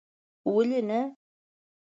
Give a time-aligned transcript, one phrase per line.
[0.53, 0.99] ولي نه